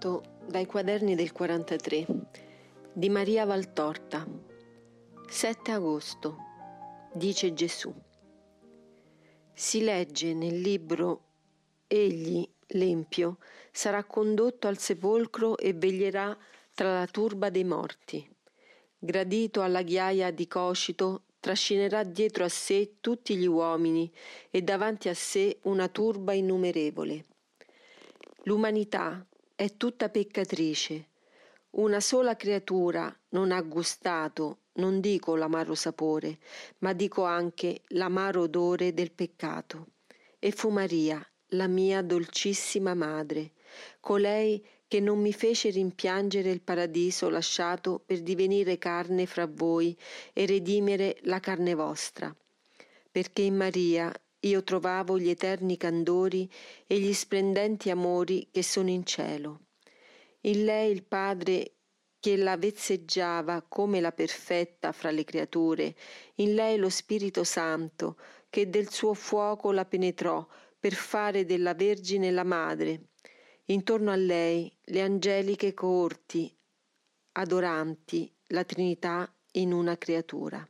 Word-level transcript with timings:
Estratto 0.00 0.46
dai 0.46 0.64
quaderni 0.64 1.14
del 1.14 1.30
43 1.30 2.06
di 2.90 3.10
Maria 3.10 3.44
Valtorta. 3.44 4.26
7 5.28 5.70
agosto. 5.72 6.36
Dice 7.12 7.52
Gesù. 7.52 7.92
Si 9.52 9.84
legge 9.84 10.32
nel 10.32 10.58
libro 10.58 11.24
Egli, 11.86 12.48
l'Empio, 12.68 13.40
sarà 13.70 14.02
condotto 14.04 14.68
al 14.68 14.78
sepolcro 14.78 15.58
e 15.58 15.74
veglierà 15.74 16.34
tra 16.72 17.00
la 17.00 17.06
turba 17.06 17.50
dei 17.50 17.64
morti. 17.64 18.26
Gradito 18.98 19.60
alla 19.60 19.82
ghiaia 19.82 20.30
di 20.30 20.48
Cocito, 20.48 21.24
trascinerà 21.40 22.04
dietro 22.04 22.44
a 22.44 22.48
sé 22.48 22.94
tutti 23.00 23.36
gli 23.36 23.46
uomini 23.46 24.10
e 24.50 24.62
davanti 24.62 25.10
a 25.10 25.14
sé 25.14 25.58
una 25.64 25.88
turba 25.88 26.32
innumerevole. 26.32 27.26
L'umanità 28.44 29.26
è 29.60 29.76
tutta 29.76 30.08
peccatrice. 30.08 31.08
Una 31.72 32.00
sola 32.00 32.34
creatura 32.34 33.14
non 33.32 33.52
ha 33.52 33.60
gustato, 33.60 34.60
non 34.76 35.00
dico 35.00 35.36
l'amaro 35.36 35.74
sapore, 35.74 36.38
ma 36.78 36.94
dico 36.94 37.24
anche 37.24 37.82
l'amaro 37.88 38.44
odore 38.44 38.94
del 38.94 39.12
peccato. 39.12 39.88
E 40.38 40.50
fu 40.50 40.70
Maria, 40.70 41.22
la 41.48 41.66
mia 41.66 42.00
dolcissima 42.00 42.94
madre, 42.94 43.50
colei 44.00 44.66
che 44.88 44.98
non 44.98 45.20
mi 45.20 45.34
fece 45.34 45.68
rimpiangere 45.68 46.50
il 46.50 46.62
paradiso 46.62 47.28
lasciato 47.28 48.00
per 48.02 48.22
divenire 48.22 48.78
carne 48.78 49.26
fra 49.26 49.46
voi 49.46 49.94
e 50.32 50.46
redimere 50.46 51.18
la 51.24 51.38
carne 51.38 51.74
vostra. 51.74 52.34
Perché 53.10 53.42
in 53.42 53.56
Maria 53.56 54.10
io 54.40 54.62
trovavo 54.62 55.18
gli 55.18 55.28
eterni 55.28 55.76
candori 55.76 56.50
e 56.86 56.98
gli 56.98 57.12
splendenti 57.12 57.90
amori 57.90 58.48
che 58.50 58.62
sono 58.62 58.88
in 58.88 59.04
cielo. 59.04 59.66
In 60.42 60.64
lei 60.64 60.90
il 60.90 61.04
Padre 61.04 61.74
che 62.18 62.36
la 62.36 62.56
vezzeggiava 62.56 63.62
come 63.62 64.00
la 64.00 64.12
perfetta 64.12 64.92
fra 64.92 65.10
le 65.10 65.24
creature, 65.24 65.94
in 66.36 66.54
lei 66.54 66.78
lo 66.78 66.88
Spirito 66.88 67.44
Santo 67.44 68.16
che 68.48 68.68
del 68.68 68.90
suo 68.90 69.14
fuoco 69.14 69.72
la 69.72 69.84
penetrò 69.84 70.46
per 70.78 70.92
fare 70.94 71.44
della 71.44 71.74
Vergine 71.74 72.30
la 72.30 72.44
madre. 72.44 73.08
Intorno 73.66 74.10
a 74.10 74.16
lei 74.16 74.74
le 74.84 75.02
angeliche 75.02 75.74
coorti, 75.74 76.52
adoranti 77.32 78.34
la 78.48 78.64
Trinità 78.64 79.32
in 79.52 79.72
una 79.72 79.96
creatura. 79.96 80.66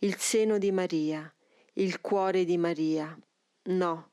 Il 0.00 0.16
seno 0.16 0.58
di 0.58 0.70
Maria, 0.72 1.32
il 1.78 2.00
cuore 2.00 2.44
di 2.44 2.56
Maria. 2.56 3.18
No, 3.64 4.10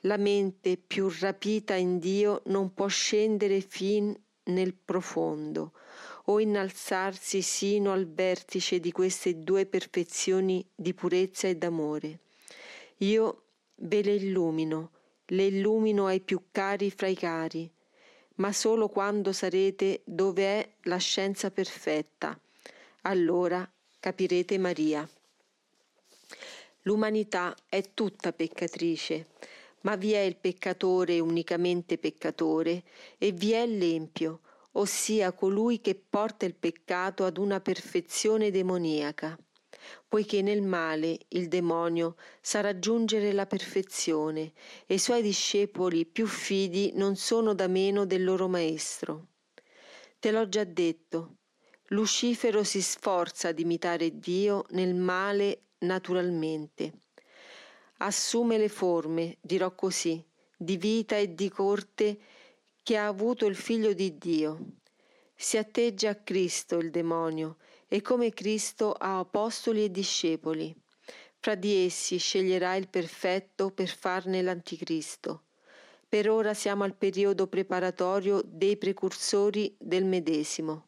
la 0.00 0.16
mente 0.16 0.76
più 0.76 1.08
rapita 1.20 1.74
in 1.74 1.98
Dio 1.98 2.42
non 2.46 2.74
può 2.74 2.88
scendere 2.88 3.60
fin 3.60 4.16
nel 4.44 4.74
profondo 4.74 5.72
o 6.24 6.40
innalzarsi 6.40 7.42
sino 7.42 7.92
al 7.92 8.08
vertice 8.08 8.80
di 8.80 8.90
queste 8.90 9.42
due 9.42 9.66
perfezioni 9.66 10.66
di 10.74 10.94
purezza 10.94 11.46
e 11.46 11.56
d'amore. 11.56 12.20
Io 12.98 13.42
ve 13.76 14.02
le 14.02 14.14
illumino, 14.14 14.90
le 15.26 15.44
illumino 15.44 16.06
ai 16.06 16.20
più 16.20 16.46
cari 16.50 16.90
fra 16.90 17.06
i 17.06 17.14
cari, 17.14 17.70
ma 18.36 18.52
solo 18.52 18.88
quando 18.88 19.32
sarete 19.32 20.02
dove 20.04 20.42
è 20.42 20.70
la 20.82 20.96
scienza 20.96 21.50
perfetta. 21.52 22.38
Allora 23.02 23.68
capirete 24.00 24.58
Maria. 24.58 25.08
L'umanità 26.86 27.52
è 27.68 27.94
tutta 27.94 28.32
peccatrice, 28.32 29.30
ma 29.80 29.96
vi 29.96 30.12
è 30.12 30.20
il 30.20 30.36
peccatore 30.36 31.18
unicamente 31.18 31.98
peccatore 31.98 32.84
e 33.18 33.32
vi 33.32 33.50
è 33.50 33.66
l'empio, 33.66 34.42
ossia 34.72 35.32
colui 35.32 35.80
che 35.80 35.96
porta 35.96 36.46
il 36.46 36.54
peccato 36.54 37.24
ad 37.24 37.38
una 37.38 37.60
perfezione 37.60 38.52
demoniaca, 38.52 39.36
poiché 40.06 40.42
nel 40.42 40.62
male 40.62 41.18
il 41.30 41.48
demonio 41.48 42.14
sa 42.40 42.60
raggiungere 42.60 43.32
la 43.32 43.46
perfezione 43.46 44.52
e 44.86 44.94
i 44.94 45.00
suoi 45.00 45.22
discepoli 45.22 46.06
più 46.06 46.28
fidi 46.28 46.92
non 46.94 47.16
sono 47.16 47.52
da 47.52 47.66
meno 47.66 48.06
del 48.06 48.22
loro 48.22 48.46
maestro. 48.46 49.30
Te 50.20 50.30
l'ho 50.30 50.48
già 50.48 50.62
detto, 50.62 51.38
Lucifero 51.90 52.64
si 52.64 52.82
sforza 52.82 53.52
di 53.52 53.62
imitare 53.62 54.18
Dio 54.18 54.64
nel 54.70 54.94
male 54.94 55.66
naturalmente. 55.78 56.94
Assume 57.98 58.58
le 58.58 58.68
forme, 58.68 59.36
dirò 59.40 59.72
così, 59.72 60.20
di 60.56 60.76
vita 60.76 61.16
e 61.16 61.32
di 61.34 61.48
corte 61.48 62.18
che 62.82 62.96
ha 62.96 63.06
avuto 63.06 63.46
il 63.46 63.54
figlio 63.54 63.92
di 63.92 64.18
Dio. 64.18 64.58
Si 65.34 65.58
atteggia 65.58 66.10
a 66.10 66.14
Cristo 66.16 66.78
il 66.78 66.90
demonio 66.90 67.58
e 67.86 68.02
come 68.02 68.32
Cristo 68.32 68.92
ha 68.92 69.20
apostoli 69.20 69.84
e 69.84 69.90
discepoli. 69.90 70.74
Fra 71.38 71.54
di 71.54 71.84
essi 71.84 72.16
sceglierà 72.16 72.74
il 72.74 72.88
perfetto 72.88 73.70
per 73.70 73.88
farne 73.88 74.42
l'anticristo. 74.42 75.44
Per 76.08 76.28
ora 76.28 76.52
siamo 76.52 76.82
al 76.82 76.96
periodo 76.96 77.46
preparatorio 77.46 78.42
dei 78.44 78.76
precursori 78.76 79.76
del 79.78 80.04
medesimo. 80.04 80.85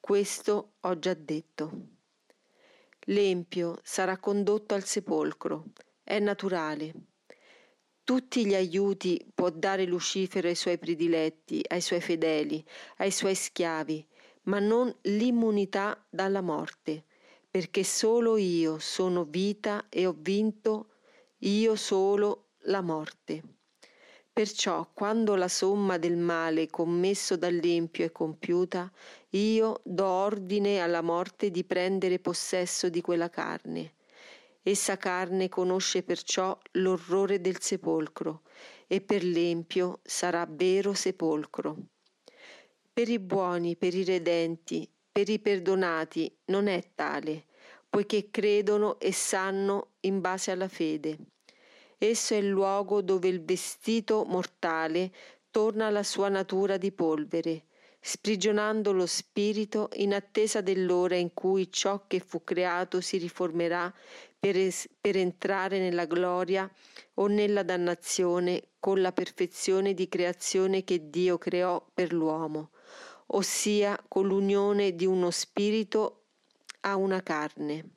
Questo 0.00 0.72
ho 0.80 0.98
già 0.98 1.14
detto. 1.14 1.70
L'empio 3.04 3.78
sarà 3.82 4.18
condotto 4.18 4.74
al 4.74 4.84
sepolcro, 4.84 5.66
è 6.02 6.18
naturale. 6.18 6.92
Tutti 8.02 8.44
gli 8.44 8.54
aiuti 8.54 9.24
può 9.32 9.50
dare 9.50 9.84
Lucifero 9.84 10.48
ai 10.48 10.56
suoi 10.56 10.78
prediletti, 10.78 11.62
ai 11.68 11.82
suoi 11.82 12.00
fedeli, 12.00 12.64
ai 12.96 13.12
suoi 13.12 13.34
schiavi, 13.34 14.04
ma 14.44 14.58
non 14.58 14.92
l'immunità 15.02 16.04
dalla 16.08 16.40
morte, 16.40 17.04
perché 17.48 17.84
solo 17.84 18.36
io 18.36 18.78
sono 18.78 19.24
vita 19.24 19.86
e 19.90 20.06
ho 20.06 20.16
vinto 20.18 20.94
io 21.40 21.76
solo 21.76 22.52
la 22.62 22.80
morte. 22.80 23.59
Perciò 24.40 24.88
quando 24.94 25.34
la 25.34 25.48
somma 25.48 25.98
del 25.98 26.16
male 26.16 26.70
commesso 26.70 27.36
dall'empio 27.36 28.06
è 28.06 28.10
compiuta, 28.10 28.90
io 29.32 29.82
do 29.84 30.06
ordine 30.06 30.80
alla 30.80 31.02
morte 31.02 31.50
di 31.50 31.62
prendere 31.62 32.18
possesso 32.20 32.88
di 32.88 33.02
quella 33.02 33.28
carne. 33.28 33.96
Essa 34.62 34.96
carne 34.96 35.50
conosce 35.50 36.02
perciò 36.02 36.58
l'orrore 36.78 37.42
del 37.42 37.60
sepolcro, 37.60 38.40
e 38.86 39.02
per 39.02 39.24
l'empio 39.24 40.00
sarà 40.04 40.46
vero 40.48 40.94
sepolcro. 40.94 41.76
Per 42.94 43.10
i 43.10 43.18
buoni, 43.18 43.76
per 43.76 43.94
i 43.94 44.04
redenti, 44.04 44.90
per 45.12 45.28
i 45.28 45.38
perdonati 45.38 46.34
non 46.46 46.66
è 46.66 46.92
tale, 46.94 47.44
poiché 47.90 48.30
credono 48.30 48.98
e 49.00 49.12
sanno 49.12 49.96
in 50.00 50.22
base 50.22 50.50
alla 50.50 50.68
fede. 50.68 51.18
Esso 52.02 52.32
è 52.32 52.38
il 52.38 52.48
luogo 52.48 53.02
dove 53.02 53.28
il 53.28 53.44
vestito 53.44 54.24
mortale 54.24 55.12
torna 55.50 55.88
alla 55.88 56.02
sua 56.02 56.30
natura 56.30 56.78
di 56.78 56.92
polvere, 56.92 57.64
sprigionando 58.00 58.92
lo 58.92 59.04
spirito 59.04 59.90
in 59.96 60.14
attesa 60.14 60.62
dell'ora 60.62 61.16
in 61.16 61.34
cui 61.34 61.70
ciò 61.70 62.04
che 62.06 62.20
fu 62.20 62.42
creato 62.42 63.02
si 63.02 63.18
riformerà 63.18 63.92
per, 64.38 64.56
es- 64.56 64.88
per 64.98 65.18
entrare 65.18 65.78
nella 65.78 66.06
gloria 66.06 66.66
o 67.16 67.26
nella 67.26 67.62
dannazione 67.62 68.68
con 68.80 69.02
la 69.02 69.12
perfezione 69.12 69.92
di 69.92 70.08
creazione 70.08 70.84
che 70.84 71.10
Dio 71.10 71.36
creò 71.36 71.86
per 71.92 72.14
l'uomo, 72.14 72.70
ossia 73.26 74.02
con 74.08 74.26
l'unione 74.26 74.94
di 74.94 75.04
uno 75.04 75.30
spirito 75.30 76.22
a 76.80 76.96
una 76.96 77.22
carne 77.22 77.90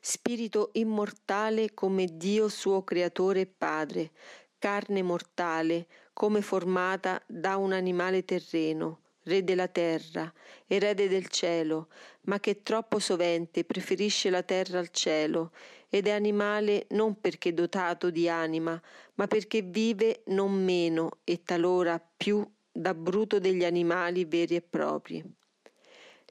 spirito 0.00 0.70
immortale 0.74 1.74
come 1.74 2.06
Dio 2.12 2.48
suo 2.48 2.84
creatore 2.84 3.40
e 3.40 3.46
padre, 3.46 4.10
carne 4.58 5.02
mortale 5.02 5.86
come 6.12 6.40
formata 6.40 7.22
da 7.26 7.56
un 7.56 7.72
animale 7.72 8.24
terreno, 8.24 9.00
re 9.24 9.44
della 9.44 9.68
terra, 9.68 10.32
erede 10.66 11.08
del 11.08 11.28
cielo, 11.28 11.88
ma 12.22 12.40
che 12.40 12.62
troppo 12.62 12.98
sovente 12.98 13.64
preferisce 13.64 14.30
la 14.30 14.42
terra 14.42 14.78
al 14.78 14.90
cielo, 14.90 15.52
ed 15.88 16.06
è 16.06 16.10
animale 16.10 16.86
non 16.90 17.20
perché 17.20 17.54
dotato 17.54 18.10
di 18.10 18.28
anima, 18.28 18.80
ma 19.14 19.26
perché 19.26 19.62
vive 19.62 20.22
non 20.26 20.52
meno 20.52 21.18
e 21.24 21.42
talora 21.42 22.00
più 22.16 22.44
da 22.70 22.94
bruto 22.94 23.38
degli 23.38 23.64
animali 23.64 24.24
veri 24.24 24.56
e 24.56 24.62
propri. 24.62 25.24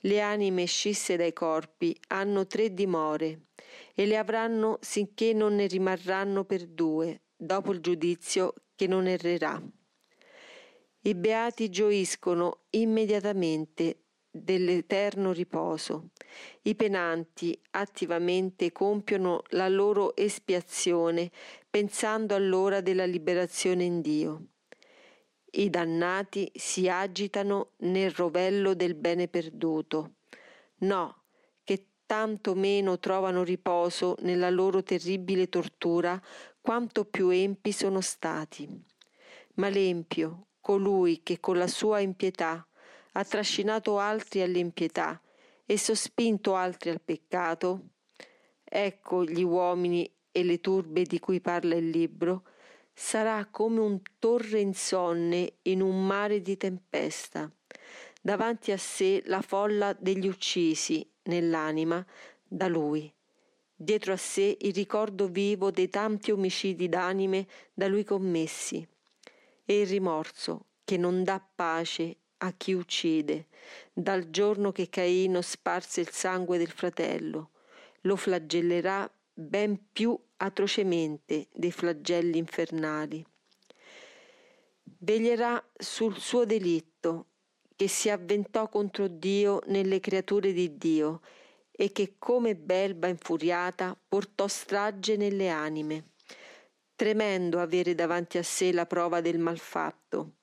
Le 0.06 0.22
anime 0.22 0.66
scisse 0.66 1.16
dai 1.16 1.34
corpi 1.34 2.00
hanno 2.10 2.46
tre 2.46 2.72
dimore 2.72 3.48
e 3.96 4.06
le 4.06 4.18
avranno 4.18 4.78
sinché 4.80 5.34
non 5.34 5.56
ne 5.56 5.66
rimarranno 5.66 6.46
per 6.46 6.68
due, 6.68 7.24
dopo 7.36 7.74
il 7.74 7.80
giudizio 7.80 8.54
che 8.76 8.86
non 8.86 9.08
errerà. 9.08 9.60
I 11.02 11.16
beati 11.16 11.70
gioiscono 11.70 12.66
immediatamente 12.72 14.04
dell'eterno 14.30 15.32
riposo. 15.32 16.10
I 16.64 16.76
penanti 16.76 17.60
attivamente 17.72 18.72
compiono 18.72 19.42
la 19.50 19.70
loro 19.70 20.16
espiazione 20.16 21.32
pensando 21.68 22.36
all'ora 22.36 22.80
della 22.82 23.06
liberazione 23.06 23.84
in 23.86 24.02
Dio. 24.02 24.50
I 25.56 25.70
dannati 25.70 26.52
si 26.54 26.90
agitano 26.90 27.72
nel 27.78 28.12
rovello 28.12 28.74
del 28.74 28.96
bene 28.96 29.28
perduto. 29.28 30.16
No, 30.80 31.24
che 31.64 31.88
tanto 32.06 32.56
meno 32.56 33.00
trovano 33.00 33.44
riposo 33.44 34.16
nella 34.20 34.50
loro 34.50 34.84
terribile 34.84 35.48
tortura 35.48 36.22
quanto 36.60 37.06
più 37.06 37.30
empi 37.30 37.72
sono 37.72 38.02
stati. 38.02 38.68
Ma 39.56 39.70
l'empio, 39.70 40.48
colui 40.60 41.22
che 41.24 41.40
con 41.40 41.58
la 41.58 41.68
sua 41.68 42.00
impietà 42.00 42.68
ha 43.14 43.24
trascinato 43.24 43.98
altri 43.98 44.42
all'impietà 44.42 45.22
e 45.66 45.78
sospinto 45.78 46.56
altri 46.56 46.90
al 46.90 47.02
peccato, 47.02 47.90
ecco 48.64 49.24
gli 49.24 49.44
uomini 49.44 50.12
e 50.32 50.44
le 50.44 50.60
turbe 50.60 51.04
di 51.04 51.20
cui 51.20 51.40
parla 51.40 51.76
il 51.76 51.90
libro, 51.90 52.44
sarà 52.98 53.46
come 53.52 53.82
un 53.82 54.00
torre 54.20 54.62
insonne 54.62 55.56
in 55.64 55.82
un 55.82 56.08
mare 56.08 56.42
di 56.42 56.56
tempesta. 56.56 57.52
Davanti 58.22 58.72
a 58.72 58.78
sé 58.78 59.22
la 59.26 59.42
folla 59.42 59.94
degli 59.94 60.28
uccisi 60.28 61.08
nell'anima 61.24 62.04
da 62.42 62.68
lui. 62.68 63.12
Dietro 63.76 64.14
a 64.14 64.18
sé 64.18 64.58
il 64.62 64.74
ricordo 64.74 65.28
vivo 65.28 65.70
dei 65.70 65.90
tanti 65.90 66.32
omicidi 66.32 66.88
d'anime 66.88 67.46
da 67.74 67.88
lui 67.88 68.06
commessi. 68.06 68.88
E 69.66 69.82
il 69.82 69.88
rimorso 69.88 70.68
che 70.86 70.96
non 70.96 71.24
dà 71.24 71.46
pace 71.54 72.16
a 72.38 72.54
chi 72.54 72.74
uccide, 72.74 73.48
dal 73.92 74.30
giorno 74.30 74.72
che 74.72 74.90
Caino 74.90 75.42
sparse 75.42 76.00
il 76.00 76.10
sangue 76.10 76.58
del 76.58 76.72
fratello. 76.72 77.50
Lo 78.02 78.16
flagellerà 78.16 79.12
ben 79.34 79.78
più 79.92 80.18
atrocemente 80.38 81.48
dei 81.54 81.72
flagelli 81.72 82.38
infernali. 82.38 83.26
Veglierà 85.00 85.64
sul 85.78 86.18
suo 86.18 86.46
delitto 86.46 87.28
che 87.76 87.88
si 87.88 88.10
avventò 88.10 88.70
contro 88.70 89.08
Dio 89.08 89.62
nelle 89.66 90.00
creature 90.00 90.54
di 90.54 90.78
Dio 90.78 91.22
e 91.72 91.92
che 91.92 92.16
come 92.18 92.56
belva 92.56 93.08
infuriata 93.08 93.98
portò 94.08 94.48
strage 94.48 95.18
nelle 95.18 95.50
anime. 95.50 96.12
Tremendo 96.96 97.60
avere 97.60 97.94
davanti 97.94 98.38
a 98.38 98.44
sé 98.44 98.72
la 98.72 98.86
prova 98.86 99.20
del 99.20 99.38
malfatto, 99.38 100.38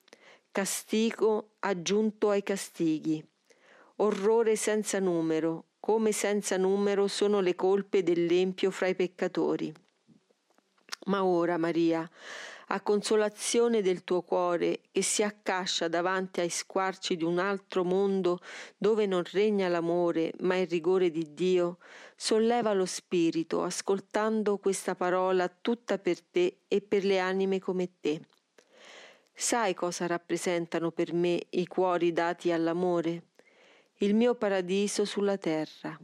castigo 0.51 1.55
aggiunto 1.61 2.29
ai 2.29 2.43
castighi, 2.43 3.27
orrore 3.97 4.57
senza 4.57 4.99
numero, 4.99 5.69
come 5.83 6.13
senza 6.13 6.57
numero 6.57 7.09
sono 7.09 7.41
le 7.41 7.57
colpe 7.57 8.05
dell'empio 8.05 8.71
fra 8.71 8.87
i 8.87 8.95
peccatori. 8.95 9.75
Ma 11.07 11.25
ora, 11.25 11.57
Maria, 11.57 12.09
a 12.69 12.81
consolazione 12.83 13.83
del 13.83 14.05
tuo 14.05 14.23
cuore 14.23 14.83
che 14.93 15.03
si 15.03 15.25
accascia 15.25 15.89
davanti 15.89 16.39
ai 16.39 16.51
squarci 16.51 17.17
di 17.17 17.25
un 17.25 17.41
altro 17.41 17.83
mondo 17.83 18.39
dove 18.79 19.07
non 19.07 19.25
regna 19.33 19.67
l'amore 19.67 20.33
ma 20.43 20.57
il 20.57 20.69
rigore 20.69 21.11
di 21.11 21.35
Dio, 21.35 21.79
solleva 22.15 22.73
lo 22.73 22.87
spirito 22.87 23.65
ascoltando 23.65 24.59
questa 24.59 24.95
parola 24.95 25.49
tutta 25.49 25.99
per 25.99 26.23
te 26.23 26.59
e 26.69 26.81
per 26.81 27.05
le 27.05 27.19
anime 27.19 27.59
come 27.59 27.91
te. 28.01 28.21
Sai 29.35 29.75
cosa 29.75 30.07
rappresentano 30.07 30.93
per 30.93 31.13
me 31.13 31.45
i 31.51 31.67
cuori 31.67 32.13
dati 32.13 32.53
all'amore? 32.53 33.31
Il 34.03 34.17
mio 34.17 34.35
paradiso 34.35 35.05
sulla 35.05 35.39
terra. 35.39 35.97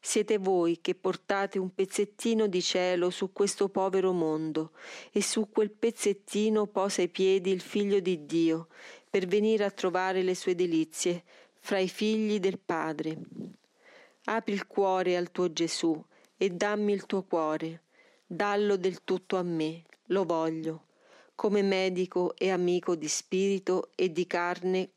Siete 0.00 0.38
voi 0.38 0.80
che 0.80 0.94
portate 0.94 1.58
un 1.58 1.74
pezzettino 1.74 2.46
di 2.46 2.62
cielo 2.62 3.10
su 3.10 3.32
questo 3.32 3.68
povero 3.68 4.12
mondo 4.12 4.70
e 5.10 5.20
su 5.20 5.48
quel 5.50 5.72
pezzettino 5.72 6.66
posa 6.66 7.02
i 7.02 7.08
piedi 7.08 7.50
il 7.50 7.60
figlio 7.60 7.98
di 7.98 8.24
Dio 8.24 8.68
per 9.10 9.26
venire 9.26 9.64
a 9.64 9.70
trovare 9.72 10.22
le 10.22 10.36
sue 10.36 10.54
delizie 10.54 11.24
fra 11.58 11.78
i 11.78 11.88
figli 11.88 12.38
del 12.38 12.60
Padre. 12.60 13.18
Apri 14.26 14.52
il 14.52 14.68
cuore 14.68 15.16
al 15.16 15.32
tuo 15.32 15.52
Gesù 15.52 16.00
e 16.36 16.50
dammi 16.50 16.92
il 16.92 17.04
tuo 17.04 17.24
cuore, 17.24 17.82
dallo 18.24 18.76
del 18.76 19.02
tutto 19.02 19.36
a 19.36 19.42
me, 19.42 19.82
lo 20.06 20.24
voglio, 20.24 20.84
come 21.34 21.62
medico 21.62 22.36
e 22.36 22.50
amico 22.50 22.94
di 22.94 23.08
spirito 23.08 23.90
e 23.96 24.12
di 24.12 24.24
carne 24.26 24.90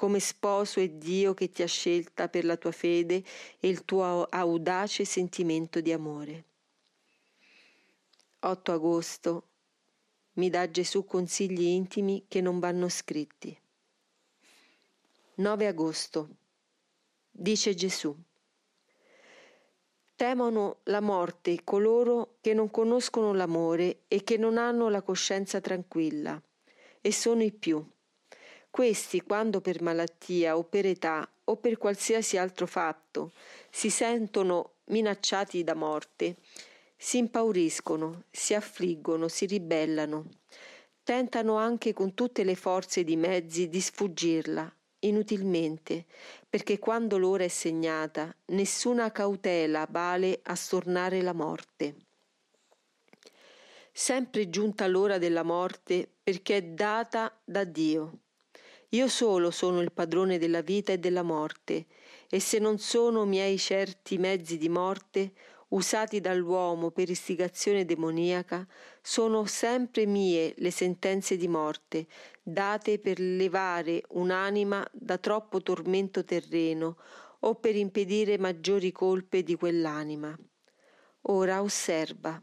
come 0.00 0.18
sposo 0.18 0.80
è 0.80 0.88
Dio 0.88 1.34
che 1.34 1.50
ti 1.50 1.62
ha 1.62 1.66
scelta 1.66 2.30
per 2.30 2.46
la 2.46 2.56
tua 2.56 2.72
fede 2.72 3.22
e 3.60 3.68
il 3.68 3.84
tuo 3.84 4.24
audace 4.30 5.04
sentimento 5.04 5.82
di 5.82 5.92
amore. 5.92 6.44
8 8.38 8.72
agosto 8.72 9.48
mi 10.34 10.48
dà 10.48 10.70
Gesù 10.70 11.04
consigli 11.04 11.64
intimi 11.64 12.24
che 12.28 12.40
non 12.40 12.60
vanno 12.60 12.88
scritti. 12.88 13.54
9 15.34 15.66
agosto 15.66 16.28
dice 17.30 17.74
Gesù 17.74 18.16
Temono 20.16 20.78
la 20.84 21.00
morte 21.00 21.62
coloro 21.62 22.36
che 22.40 22.54
non 22.54 22.70
conoscono 22.70 23.34
l'amore 23.34 24.04
e 24.08 24.24
che 24.24 24.38
non 24.38 24.56
hanno 24.56 24.88
la 24.88 25.02
coscienza 25.02 25.60
tranquilla, 25.60 26.42
e 27.02 27.12
sono 27.12 27.42
i 27.42 27.52
più 27.52 27.86
questi, 28.70 29.20
quando 29.22 29.60
per 29.60 29.82
malattia 29.82 30.56
o 30.56 30.62
per 30.62 30.86
età 30.86 31.28
o 31.44 31.56
per 31.56 31.76
qualsiasi 31.76 32.36
altro 32.36 32.66
fatto 32.66 33.32
si 33.68 33.90
sentono 33.90 34.74
minacciati 34.84 35.64
da 35.64 35.74
morte, 35.74 36.36
si 36.96 37.18
impauriscono, 37.18 38.24
si 38.30 38.54
affliggono, 38.54 39.28
si 39.28 39.46
ribellano, 39.46 40.26
tentano 41.02 41.56
anche 41.56 41.92
con 41.92 42.14
tutte 42.14 42.44
le 42.44 42.54
forze 42.54 43.04
di 43.04 43.16
mezzi 43.16 43.68
di 43.68 43.80
sfuggirla, 43.80 44.72
inutilmente, 45.00 46.04
perché 46.48 46.78
quando 46.78 47.16
l'ora 47.18 47.44
è 47.44 47.48
segnata, 47.48 48.34
nessuna 48.46 49.10
cautela 49.10 49.86
vale 49.90 50.40
a 50.42 50.54
stornare 50.54 51.22
la 51.22 51.32
morte. 51.32 51.94
Sempre 53.92 54.50
giunta 54.50 54.86
l'ora 54.86 55.18
della 55.18 55.42
morte 55.42 56.08
perché 56.22 56.58
è 56.58 56.62
data 56.62 57.34
da 57.44 57.64
Dio. 57.64 58.18
Io 58.92 59.06
solo 59.06 59.52
sono 59.52 59.80
il 59.82 59.92
padrone 59.92 60.36
della 60.38 60.62
vita 60.62 60.92
e 60.92 60.98
della 60.98 61.22
morte, 61.22 61.86
e 62.28 62.40
se 62.40 62.58
non 62.58 62.78
sono 62.78 63.24
miei 63.24 63.56
certi 63.56 64.18
mezzi 64.18 64.58
di 64.58 64.68
morte, 64.68 65.32
usati 65.68 66.20
dall'uomo 66.20 66.90
per 66.90 67.08
istigazione 67.08 67.84
demoniaca, 67.84 68.66
sono 69.00 69.44
sempre 69.44 70.06
mie 70.06 70.54
le 70.56 70.72
sentenze 70.72 71.36
di 71.36 71.46
morte, 71.46 72.08
date 72.42 72.98
per 72.98 73.20
levare 73.20 74.02
un'anima 74.08 74.84
da 74.92 75.18
troppo 75.18 75.62
tormento 75.62 76.24
terreno 76.24 76.96
o 77.40 77.54
per 77.54 77.76
impedire 77.76 78.38
maggiori 78.38 78.90
colpe 78.90 79.44
di 79.44 79.54
quell'anima. 79.54 80.36
Ora 81.22 81.62
osserva, 81.62 82.42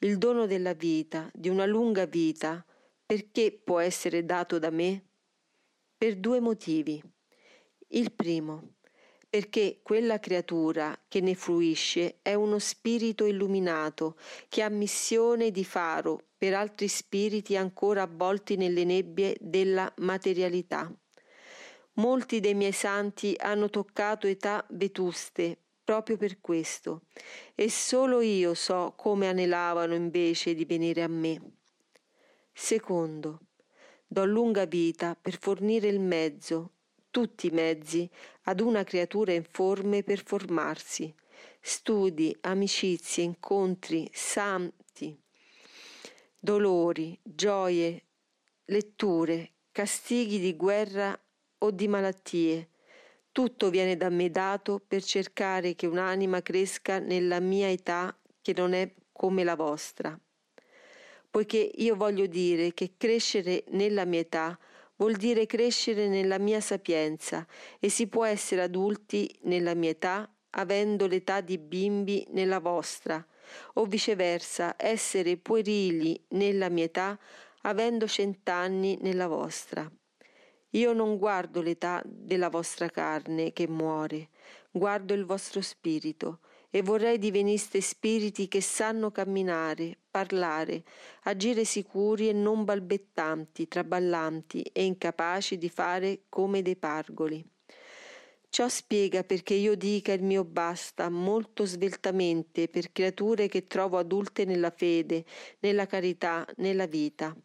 il 0.00 0.16
dono 0.16 0.46
della 0.46 0.72
vita, 0.72 1.30
di 1.34 1.50
una 1.50 1.66
lunga 1.66 2.06
vita, 2.06 2.64
perché 3.04 3.60
può 3.62 3.78
essere 3.78 4.24
dato 4.24 4.58
da 4.58 4.70
me? 4.70 5.05
Per 5.96 6.16
due 6.16 6.40
motivi. 6.40 7.02
Il 7.88 8.12
primo, 8.12 8.74
perché 9.28 9.80
quella 9.82 10.18
creatura 10.18 10.98
che 11.08 11.20
ne 11.20 11.34
fruisce 11.34 12.18
è 12.22 12.34
uno 12.34 12.58
spirito 12.58 13.26
illuminato 13.26 14.16
che 14.48 14.62
ha 14.62 14.68
missione 14.68 15.50
di 15.50 15.64
faro 15.64 16.28
per 16.36 16.54
altri 16.54 16.88
spiriti 16.88 17.56
ancora 17.56 18.02
avvolti 18.02 18.56
nelle 18.56 18.84
nebbie 18.84 19.36
della 19.40 19.92
materialità. 19.98 20.92
Molti 21.94 22.40
dei 22.40 22.54
miei 22.54 22.72
santi 22.72 23.34
hanno 23.38 23.70
toccato 23.70 24.26
età 24.26 24.66
vetuste 24.70 25.58
proprio 25.86 26.16
per 26.16 26.40
questo, 26.40 27.02
e 27.54 27.70
solo 27.70 28.20
io 28.20 28.54
so 28.54 28.94
come 28.96 29.28
anelavano 29.28 29.94
invece 29.94 30.52
di 30.52 30.64
venire 30.64 31.02
a 31.02 31.08
me. 31.08 31.40
Secondo, 32.52 33.45
do 34.06 34.24
lunga 34.24 34.66
vita 34.66 35.16
per 35.20 35.38
fornire 35.38 35.88
il 35.88 36.00
mezzo, 36.00 36.70
tutti 37.10 37.48
i 37.48 37.50
mezzi, 37.50 38.08
ad 38.44 38.60
una 38.60 38.84
creatura 38.84 39.32
informe 39.32 40.02
per 40.02 40.22
formarsi, 40.22 41.12
studi, 41.60 42.36
amicizie, 42.42 43.24
incontri, 43.24 44.08
santi, 44.12 45.18
dolori, 46.38 47.18
gioie, 47.22 48.04
letture, 48.66 49.52
castighi 49.72 50.38
di 50.38 50.54
guerra 50.54 51.18
o 51.58 51.70
di 51.70 51.88
malattie. 51.88 52.70
Tutto 53.32 53.70
viene 53.70 53.96
da 53.96 54.08
me 54.08 54.30
dato 54.30 54.80
per 54.86 55.02
cercare 55.02 55.74
che 55.74 55.86
un'anima 55.86 56.40
cresca 56.40 56.98
nella 56.98 57.40
mia 57.40 57.68
età 57.68 58.16
che 58.40 58.54
non 58.56 58.72
è 58.72 58.90
come 59.12 59.44
la 59.44 59.56
vostra 59.56 60.18
poiché 61.36 61.70
io 61.74 61.96
voglio 61.96 62.24
dire 62.24 62.72
che 62.72 62.94
crescere 62.96 63.64
nella 63.72 64.06
mia 64.06 64.20
età 64.20 64.58
vuol 64.96 65.16
dire 65.16 65.44
crescere 65.44 66.08
nella 66.08 66.38
mia 66.38 66.62
sapienza 66.62 67.46
e 67.78 67.90
si 67.90 68.06
può 68.06 68.24
essere 68.24 68.62
adulti 68.62 69.30
nella 69.42 69.74
mia 69.74 69.90
età 69.90 70.26
avendo 70.52 71.06
l'età 71.06 71.42
di 71.42 71.58
bimbi 71.58 72.26
nella 72.30 72.58
vostra, 72.58 73.22
o 73.74 73.84
viceversa 73.84 74.76
essere 74.78 75.36
puerili 75.36 76.18
nella 76.28 76.70
mia 76.70 76.84
età 76.84 77.18
avendo 77.64 78.08
cent'anni 78.08 78.96
nella 79.02 79.26
vostra. 79.26 79.86
Io 80.70 80.92
non 80.94 81.18
guardo 81.18 81.60
l'età 81.60 82.02
della 82.06 82.48
vostra 82.48 82.88
carne 82.88 83.52
che 83.52 83.68
muore, 83.68 84.30
guardo 84.70 85.12
il 85.12 85.26
vostro 85.26 85.60
spirito, 85.60 86.40
e 86.70 86.82
vorrei 86.82 87.18
diveniste 87.18 87.80
spiriti 87.80 88.48
che 88.48 88.60
sanno 88.60 89.10
camminare, 89.10 89.98
parlare, 90.10 90.82
agire 91.22 91.64
sicuri 91.64 92.28
e 92.28 92.32
non 92.32 92.64
balbettanti, 92.64 93.68
traballanti 93.68 94.62
e 94.62 94.84
incapaci 94.84 95.58
di 95.58 95.68
fare 95.68 96.22
come 96.28 96.62
dei 96.62 96.76
pargoli. 96.76 97.44
Ciò 98.48 98.68
spiega 98.68 99.22
perché 99.22 99.54
io 99.54 99.74
dica 99.74 100.12
il 100.12 100.22
mio 100.22 100.44
basta 100.44 101.10
molto 101.10 101.66
sveltamente 101.66 102.68
per 102.68 102.90
creature 102.90 103.48
che 103.48 103.66
trovo 103.66 103.98
adulte 103.98 104.44
nella 104.44 104.70
fede, 104.70 105.24
nella 105.58 105.86
carità, 105.86 106.46
nella 106.56 106.86
vita. 106.86 107.36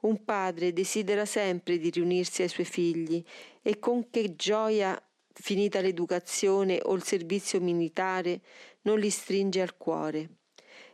Un 0.00 0.24
padre 0.24 0.72
desidera 0.72 1.24
sempre 1.24 1.78
di 1.78 1.88
riunirsi 1.90 2.42
ai 2.42 2.48
suoi 2.48 2.66
figli 2.66 3.24
e 3.62 3.78
con 3.78 4.10
che 4.10 4.34
gioia 4.34 5.00
finita 5.32 5.80
l'educazione 5.80 6.80
o 6.82 6.94
il 6.94 7.02
servizio 7.02 7.60
militare, 7.60 8.40
non 8.82 8.98
li 8.98 9.10
stringe 9.10 9.60
al 9.60 9.76
cuore. 9.76 10.38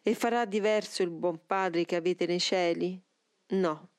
E 0.03 0.15
farà 0.15 0.45
diverso 0.45 1.03
il 1.03 1.11
buon 1.11 1.41
Padre 1.47 1.85
che 1.85 1.97
avete 1.97 2.27
nei 2.27 2.41
cieli? 2.41 3.01
No. 3.49 3.91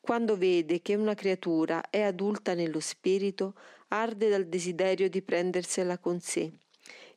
Quando 0.00 0.36
vede 0.36 0.82
che 0.82 0.94
una 0.94 1.14
creatura 1.14 1.90
è 1.90 2.00
adulta 2.00 2.54
nello 2.54 2.80
spirito, 2.80 3.54
arde 3.88 4.28
dal 4.28 4.46
desiderio 4.46 5.08
di 5.08 5.22
prendersela 5.22 5.98
con 5.98 6.20
sé. 6.20 6.52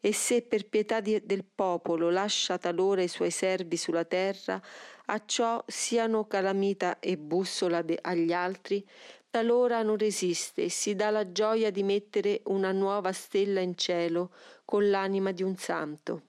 E 0.01 0.13
se 0.13 0.43
per 0.43 0.67
pietà 0.67 1.01
di, 1.01 1.21
del 1.25 1.43
popolo 1.43 2.09
lascia 2.09 2.57
talora 2.57 3.01
i 3.01 3.09
suoi 3.09 3.31
servi 3.31 3.75
sulla 3.75 4.05
terra, 4.05 4.61
a 5.05 5.25
ciò 5.25 5.61
siano 5.67 6.25
calamita 6.25 6.99
e 6.99 7.17
bussola 7.17 7.81
de, 7.81 7.97
agli 8.01 8.31
altri, 8.31 8.87
talora 9.29 9.81
non 9.83 9.97
resiste 9.97 10.63
e 10.63 10.69
si 10.69 10.95
dà 10.95 11.09
la 11.09 11.31
gioia 11.31 11.69
di 11.69 11.83
mettere 11.83 12.41
una 12.45 12.71
nuova 12.71 13.11
stella 13.11 13.59
in 13.59 13.75
cielo 13.75 14.31
con 14.65 14.89
l'anima 14.89 15.31
di 15.31 15.43
un 15.43 15.55
santo. 15.57 16.23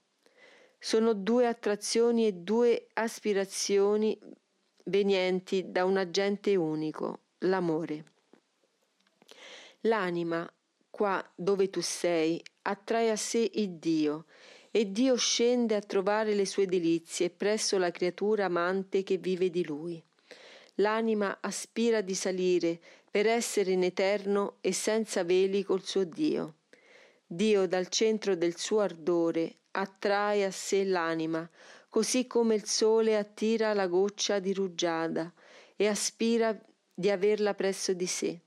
Sono 0.78 1.12
due 1.12 1.46
attrazioni 1.46 2.26
e 2.26 2.32
due 2.32 2.88
aspirazioni 2.94 4.18
venienti 4.84 5.70
da 5.70 5.84
un 5.84 5.96
agente 5.96 6.56
unico, 6.56 7.20
l'amore. 7.40 8.04
L'anima, 9.82 10.50
qua 10.88 11.24
dove 11.34 11.70
tu 11.70 11.80
sei, 11.80 12.42
attrae 12.62 13.10
a 13.10 13.16
sé 13.16 13.50
il 13.54 13.70
Dio, 13.72 14.26
e 14.70 14.90
Dio 14.90 15.16
scende 15.16 15.74
a 15.74 15.80
trovare 15.80 16.34
le 16.34 16.46
sue 16.46 16.66
delizie 16.66 17.30
presso 17.30 17.78
la 17.78 17.90
creatura 17.90 18.44
amante 18.44 19.02
che 19.02 19.16
vive 19.16 19.50
di 19.50 19.64
lui 19.64 20.02
l'anima 20.80 21.38
aspira 21.40 22.00
di 22.00 22.14
salire 22.14 22.80
per 23.10 23.26
essere 23.26 23.72
in 23.72 23.84
eterno 23.84 24.56
e 24.60 24.72
senza 24.72 25.24
veli 25.24 25.62
col 25.62 25.84
suo 25.84 26.04
Dio. 26.04 26.56
Dio 27.26 27.66
dal 27.66 27.88
centro 27.88 28.34
del 28.34 28.56
suo 28.56 28.80
ardore 28.80 29.56
attrae 29.72 30.44
a 30.44 30.50
sé 30.50 30.84
l'anima, 30.84 31.48
così 31.88 32.26
come 32.26 32.54
il 32.54 32.64
sole 32.64 33.16
attira 33.16 33.72
la 33.72 33.86
goccia 33.86 34.38
di 34.38 34.52
rugiada 34.52 35.32
e 35.76 35.86
aspira 35.86 36.58
di 36.92 37.10
averla 37.10 37.54
presso 37.54 37.92
di 37.92 38.06
sé, 38.06 38.40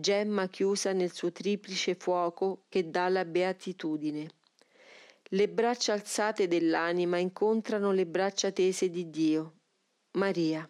gemma 0.00 0.48
chiusa 0.48 0.92
nel 0.92 1.12
suo 1.12 1.32
triplice 1.32 1.94
fuoco 1.94 2.64
che 2.68 2.90
dà 2.90 3.08
la 3.08 3.24
beatitudine. 3.24 4.30
Le 5.30 5.48
braccia 5.48 5.92
alzate 5.92 6.48
dell'anima 6.48 7.18
incontrano 7.18 7.92
le 7.92 8.06
braccia 8.06 8.50
tese 8.50 8.88
di 8.88 9.10
Dio, 9.10 9.54
Maria 10.12 10.68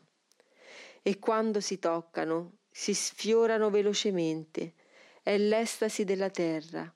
e 1.08 1.18
quando 1.18 1.60
si 1.60 1.78
toccano 1.78 2.58
si 2.70 2.92
sfiorano 2.92 3.70
velocemente, 3.70 4.74
è 5.22 5.38
l'estasi 5.38 6.04
della 6.04 6.28
terra. 6.28 6.94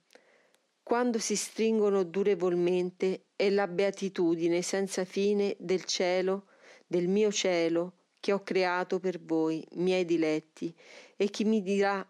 Quando 0.83 1.19
si 1.19 1.35
stringono 1.35 2.03
durevolmente 2.03 3.29
è 3.35 3.49
la 3.49 3.67
beatitudine 3.67 4.61
senza 4.61 5.07
fine 5.07 5.57
del 5.59 5.85
cielo, 5.85 6.49
del 6.87 7.09
mio 7.09 7.33
cielo, 7.33 7.95
che 8.21 8.33
ho 8.33 8.43
creato 8.43 9.01
per 9.01 9.19
voi, 9.19 9.67
miei 9.77 10.05
diletti, 10.05 10.77
e 11.17 11.31
che 11.31 11.45
mi 11.45 11.63
dirà 11.63 12.07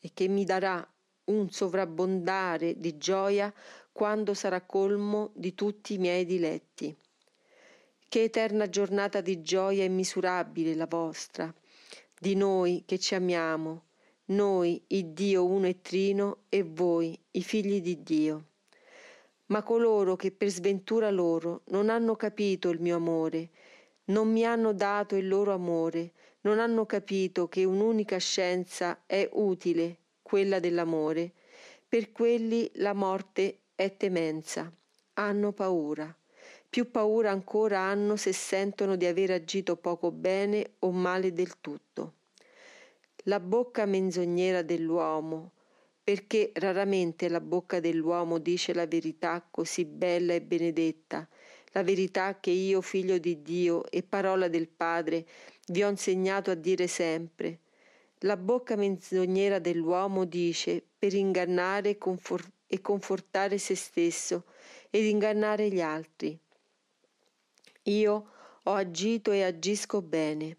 e 0.00 0.10
che 0.12 0.26
mi 0.28 0.44
darà 0.44 0.86
un 1.24 1.50
sovrabbondare 1.50 2.78
di 2.78 2.96
gioia 2.96 3.52
quando 3.92 4.34
sarà 4.34 4.62
colmo 4.62 5.30
di 5.34 5.54
tutti 5.54 5.94
i 5.94 5.98
miei 5.98 6.24
diletti. 6.24 6.94
Che 8.08 8.22
eterna 8.22 8.68
giornata 8.68 9.20
di 9.20 9.40
gioia 9.42 9.84
immisurabile 9.84 10.74
la 10.74 10.86
vostra, 10.86 11.52
di 12.18 12.34
noi 12.34 12.82
che 12.86 12.98
ci 12.98 13.14
amiamo, 13.14 13.84
noi, 14.30 14.82
il 14.88 15.06
Dio 15.08 15.44
uno 15.44 15.66
e 15.66 15.80
trino, 15.80 16.42
e 16.48 16.62
voi, 16.62 17.18
i 17.32 17.42
figli 17.42 17.80
di 17.80 18.02
Dio. 18.02 18.44
Ma 19.46 19.62
coloro 19.62 20.16
che 20.16 20.30
per 20.30 20.48
sventura 20.48 21.10
loro 21.10 21.62
non 21.66 21.88
hanno 21.90 22.14
capito 22.14 22.70
il 22.70 22.80
mio 22.80 22.96
amore, 22.96 23.50
non 24.06 24.30
mi 24.30 24.44
hanno 24.44 24.72
dato 24.72 25.16
il 25.16 25.26
loro 25.26 25.52
amore, 25.52 26.12
non 26.42 26.58
hanno 26.58 26.86
capito 26.86 27.48
che 27.48 27.64
un'unica 27.64 28.18
scienza 28.18 29.02
è 29.06 29.28
utile, 29.32 29.96
quella 30.22 30.60
dell'amore, 30.60 31.32
per 31.88 32.12
quelli 32.12 32.70
la 32.74 32.92
morte 32.92 33.60
è 33.74 33.96
temenza, 33.96 34.72
hanno 35.14 35.52
paura 35.52 36.14
più 36.70 36.92
paura 36.92 37.32
ancora 37.32 37.80
hanno 37.80 38.14
se 38.14 38.32
sentono 38.32 38.94
di 38.94 39.04
aver 39.04 39.32
agito 39.32 39.74
poco 39.74 40.12
bene 40.12 40.74
o 40.78 40.92
male 40.92 41.32
del 41.32 41.60
tutto. 41.60 42.14
La 43.24 43.40
bocca 43.40 43.86
menzognera 43.86 44.62
dell'uomo, 44.62 45.50
perché 46.02 46.52
raramente 46.54 47.28
la 47.28 47.40
bocca 47.40 47.80
dell'uomo 47.80 48.38
dice 48.38 48.72
la 48.72 48.86
verità 48.86 49.44
così 49.50 49.84
bella 49.84 50.32
e 50.32 50.42
benedetta, 50.42 51.28
la 51.72 51.82
verità 51.82 52.38
che 52.38 52.50
io, 52.50 52.80
figlio 52.80 53.18
di 53.18 53.42
Dio 53.42 53.90
e 53.90 54.04
parola 54.04 54.46
del 54.46 54.68
Padre, 54.68 55.26
vi 55.70 55.82
ho 55.84 55.88
insegnato 55.88 56.50
a 56.50 56.54
dire 56.54 56.86
sempre. 56.86 57.60
La 58.20 58.36
bocca 58.36 58.76
menzognera 58.76 59.58
dell'uomo 59.58 60.24
dice 60.24 60.84
per 60.98 61.14
ingannare 61.14 61.98
e 62.66 62.80
confortare 62.80 63.58
se 63.58 63.74
stesso 63.74 64.44
ed 64.90 65.04
ingannare 65.04 65.68
gli 65.68 65.80
altri. 65.80 66.38
Io 67.84 68.30
ho 68.62 68.72
agito 68.72 69.32
e 69.32 69.42
agisco 69.42 70.02
bene, 70.02 70.58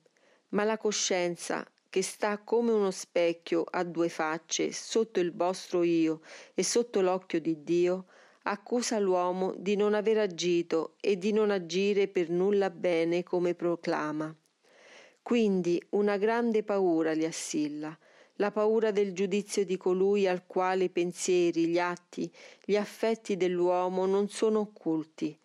ma 0.50 0.64
la 0.64 0.78
coscienza, 0.78 1.66
che 1.90 2.02
sta 2.02 2.38
come 2.40 2.72
uno 2.72 2.90
specchio 2.90 3.64
a 3.70 3.84
due 3.84 4.08
facce 4.08 4.72
sotto 4.72 5.20
il 5.20 5.34
vostro 5.34 5.84
io 5.84 6.22
e 6.54 6.64
sotto 6.64 7.02
l'occhio 7.02 7.42
di 7.42 7.64
Dio, 7.64 8.06
accusa 8.44 8.98
l'uomo 8.98 9.54
di 9.58 9.76
non 9.76 9.94
aver 9.94 10.20
agito 10.20 10.96
e 11.02 11.18
di 11.18 11.34
non 11.34 11.52
agire 11.52 12.08
per 12.08 12.30
nulla 12.30 12.70
bene 12.70 13.24
come 13.24 13.54
proclama. 13.54 14.34
Quindi 15.22 15.82
una 15.92 16.18
grande 16.18 16.64
paura 16.64 17.14
li 17.14 17.26
assilla, 17.26 17.98
la 18.36 18.52
paura 18.52 18.92
del 18.92 19.14
giudizio 19.14 19.64
di 19.64 19.78
colui 19.78 20.28
al 20.28 20.46
quale 20.48 20.86
i 20.86 20.90
pensieri, 20.90 21.68
gli 21.68 21.78
atti, 21.78 22.30
gli 22.66 22.76
affetti 22.76 23.38
dell'uomo 23.38 24.06
non 24.06 24.30
sono 24.30 24.60
occulti, 24.60 25.38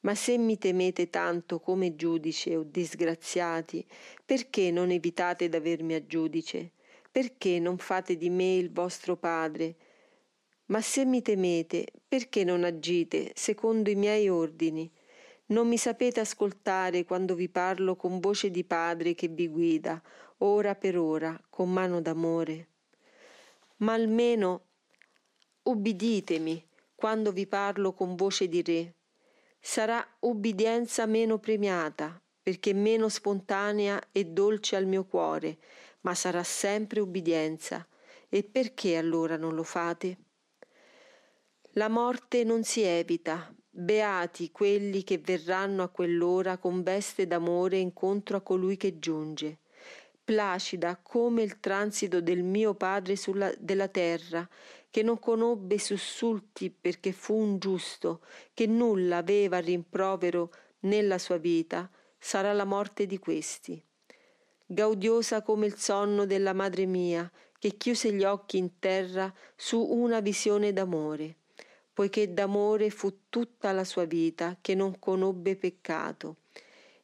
ma 0.00 0.14
se 0.14 0.36
mi 0.36 0.58
temete 0.58 1.08
tanto 1.08 1.58
come 1.58 1.96
giudice 1.96 2.54
o 2.54 2.62
disgraziati, 2.62 3.84
perché 4.24 4.70
non 4.70 4.90
evitate 4.90 5.48
d'avermi 5.48 5.94
a 5.94 6.04
giudice? 6.04 6.72
Perché 7.10 7.58
non 7.58 7.78
fate 7.78 8.16
di 8.16 8.28
me 8.28 8.56
il 8.56 8.70
vostro 8.70 9.16
Padre? 9.16 9.76
Ma 10.66 10.82
se 10.82 11.06
mi 11.06 11.22
temete, 11.22 11.86
perché 12.06 12.44
non 12.44 12.64
agite 12.64 13.32
secondo 13.34 13.88
i 13.88 13.94
miei 13.94 14.28
ordini? 14.28 14.90
Non 15.46 15.68
mi 15.68 15.76
sapete 15.76 16.20
ascoltare 16.20 17.04
quando 17.04 17.34
vi 17.34 17.50
parlo 17.50 17.96
con 17.96 18.18
voce 18.18 18.50
di 18.50 18.64
Padre 18.64 19.14
che 19.14 19.28
vi 19.28 19.46
guida, 19.48 20.02
ora 20.38 20.74
per 20.74 20.96
ora, 20.96 21.38
con 21.50 21.70
mano 21.70 22.00
d'amore? 22.00 22.68
Ma 23.78 23.92
almeno 23.92 24.68
ubbiditemi 25.64 26.66
quando 26.94 27.30
vi 27.30 27.46
parlo 27.46 27.92
con 27.92 28.16
voce 28.16 28.48
di 28.48 28.62
Re 28.62 28.94
sarà 29.60 30.06
ubbidienza 30.20 31.04
meno 31.04 31.38
premiata, 31.38 32.18
perché 32.42 32.72
meno 32.72 33.08
spontanea 33.08 34.00
e 34.12 34.24
dolce 34.24 34.76
al 34.76 34.86
mio 34.86 35.04
cuore, 35.04 35.58
ma 36.02 36.14
sarà 36.14 36.42
sempre 36.42 37.00
ubbidienza. 37.00 37.86
E 38.28 38.44
perché 38.44 38.96
allora 38.96 39.36
non 39.36 39.54
lo 39.54 39.62
fate? 39.62 40.18
La 41.76 41.88
morte 41.88 42.44
non 42.44 42.62
si 42.62 42.82
evita, 42.82 43.52
beati 43.68 44.52
quelli 44.52 45.02
che 45.02 45.18
verranno 45.18 45.82
a 45.82 45.88
quell'ora 45.88 46.56
con 46.56 46.84
veste 46.84 47.26
d'amore 47.26 47.78
incontro 47.78 48.36
a 48.36 48.42
colui 48.42 48.76
che 48.76 49.00
giunge. 49.00 49.58
Placida 50.22 50.96
come 51.02 51.42
il 51.42 51.58
transito 51.58 52.20
del 52.20 52.44
mio 52.44 52.74
padre 52.74 53.16
sulla, 53.16 53.52
della 53.58 53.88
terra, 53.88 54.48
che 54.88 55.02
non 55.02 55.18
conobbe 55.18 55.80
sussulti 55.80 56.70
perché 56.70 57.10
fu 57.10 57.34
un 57.34 57.58
giusto, 57.58 58.20
che 58.54 58.68
nulla 58.68 59.16
aveva 59.16 59.58
rimprovero 59.58 60.52
nella 60.82 61.18
sua 61.18 61.38
vita, 61.38 61.90
sarà 62.16 62.52
la 62.52 62.64
morte 62.64 63.04
di 63.04 63.18
questi. 63.18 63.82
gaudiosa 64.64 65.42
come 65.42 65.66
il 65.66 65.76
sonno 65.76 66.24
della 66.24 66.52
madre 66.52 66.86
mia, 66.86 67.28
che 67.58 67.76
chiuse 67.76 68.12
gli 68.12 68.22
occhi 68.22 68.58
in 68.58 68.78
terra 68.78 69.34
su 69.56 69.80
una 69.80 70.20
visione 70.20 70.72
d'amore, 70.72 71.38
poiché 71.94 72.34
d'amore 72.34 72.90
fu 72.90 73.28
tutta 73.30 73.72
la 73.72 73.84
sua 73.84 74.04
vita 74.04 74.58
che 74.60 74.74
non 74.74 74.98
conobbe 74.98 75.56
peccato, 75.56 76.38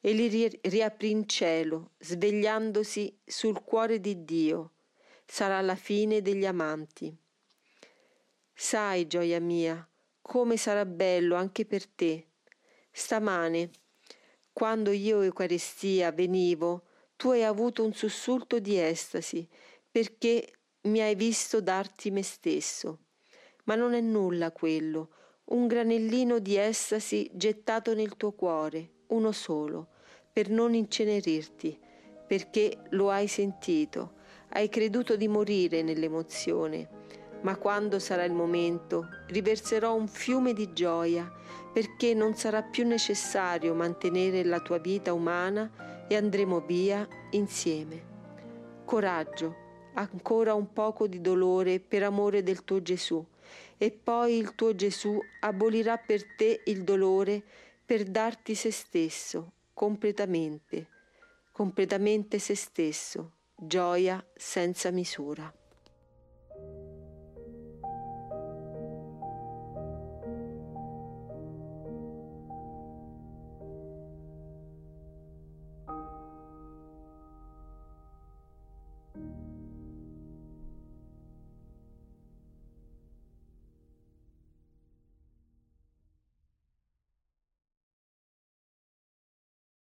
e 0.00 0.12
li 0.12 0.58
riaprì 0.62 1.10
in 1.10 1.28
cielo, 1.28 1.92
svegliandosi 1.98 3.20
sul 3.24 3.62
cuore 3.62 4.00
di 4.00 4.24
Dio. 4.24 4.72
Sarà 5.24 5.60
la 5.60 5.76
fine 5.76 6.22
degli 6.22 6.44
amanti. 6.44 7.14
Sai, 8.52 9.06
gioia 9.06 9.40
mia, 9.40 9.88
come 10.20 10.56
sarà 10.56 10.84
bello 10.84 11.36
anche 11.36 11.64
per 11.64 11.86
te. 11.86 12.26
Stamane, 12.90 13.70
quando 14.52 14.90
io 14.90 15.22
Eucaristia 15.22 16.10
venivo, 16.10 16.82
tu 17.16 17.30
hai 17.30 17.44
avuto 17.44 17.84
un 17.84 17.92
sussulto 17.92 18.58
di 18.58 18.78
estasi, 18.78 19.46
perché 19.90 20.52
mi 20.82 21.00
hai 21.00 21.14
visto 21.14 21.60
darti 21.60 22.10
me 22.10 22.22
stesso. 22.22 22.98
Ma 23.64 23.74
non 23.74 23.94
è 23.94 24.00
nulla 24.00 24.52
quello, 24.52 25.10
un 25.46 25.66
granellino 25.66 26.38
di 26.38 26.56
estasi 26.56 27.30
gettato 27.32 27.94
nel 27.94 28.16
tuo 28.16 28.32
cuore, 28.32 28.90
uno 29.08 29.32
solo, 29.32 29.88
per 30.32 30.48
non 30.48 30.74
incenerirti, 30.74 31.78
perché 32.26 32.78
lo 32.90 33.10
hai 33.10 33.26
sentito, 33.26 34.14
hai 34.50 34.68
creduto 34.68 35.16
di 35.16 35.28
morire 35.28 35.82
nell'emozione. 35.82 36.98
Ma 37.42 37.56
quando 37.56 37.98
sarà 37.98 38.24
il 38.24 38.32
momento, 38.32 39.08
riverserò 39.28 39.94
un 39.94 40.06
fiume 40.06 40.52
di 40.52 40.72
gioia, 40.72 41.30
perché 41.72 42.14
non 42.14 42.34
sarà 42.34 42.62
più 42.62 42.86
necessario 42.86 43.74
mantenere 43.74 44.44
la 44.44 44.60
tua 44.60 44.78
vita 44.78 45.12
umana 45.12 46.04
e 46.08 46.16
andremo 46.16 46.60
via 46.60 47.06
insieme. 47.30 48.08
Coraggio, 48.84 49.56
ancora 49.94 50.54
un 50.54 50.72
poco 50.72 51.06
di 51.06 51.20
dolore 51.20 51.80
per 51.80 52.02
amore 52.02 52.42
del 52.42 52.64
tuo 52.64 52.82
Gesù, 52.82 53.24
e 53.82 53.90
poi 53.90 54.36
il 54.36 54.54
tuo 54.54 54.74
Gesù 54.74 55.18
abolirà 55.40 55.96
per 55.96 56.22
te 56.36 56.60
il 56.66 56.84
dolore 56.84 57.42
per 57.82 58.04
darti 58.04 58.54
se 58.54 58.70
stesso, 58.70 59.52
completamente, 59.72 60.86
completamente 61.50 62.38
se 62.38 62.54
stesso, 62.54 63.36
gioia 63.56 64.22
senza 64.34 64.90
misura. 64.90 65.59